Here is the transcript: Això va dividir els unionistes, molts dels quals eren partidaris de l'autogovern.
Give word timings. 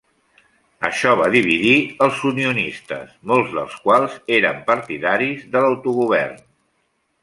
Això 0.87 1.11
va 1.19 1.27
dividir 1.35 1.75
els 2.07 2.23
unionistes, 2.31 3.13
molts 3.35 3.55
dels 3.61 3.79
quals 3.87 4.19
eren 4.41 4.67
partidaris 4.75 5.49
de 5.57 5.67
l'autogovern. 5.67 6.47